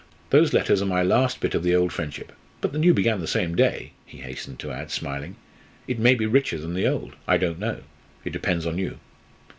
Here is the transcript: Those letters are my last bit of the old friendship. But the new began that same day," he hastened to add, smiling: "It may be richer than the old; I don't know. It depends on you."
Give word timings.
Those 0.31 0.51
letters 0.51 0.81
are 0.81 0.87
my 0.87 1.03
last 1.03 1.41
bit 1.41 1.53
of 1.53 1.61
the 1.61 1.75
old 1.75 1.93
friendship. 1.93 2.31
But 2.59 2.71
the 2.73 2.79
new 2.79 2.91
began 2.91 3.19
that 3.19 3.27
same 3.27 3.53
day," 3.53 3.91
he 4.03 4.17
hastened 4.17 4.57
to 4.61 4.71
add, 4.71 4.89
smiling: 4.89 5.35
"It 5.87 5.99
may 5.99 6.15
be 6.15 6.25
richer 6.25 6.57
than 6.57 6.73
the 6.73 6.87
old; 6.87 7.15
I 7.27 7.37
don't 7.37 7.59
know. 7.59 7.81
It 8.25 8.33
depends 8.33 8.65
on 8.65 8.79
you." 8.79 8.97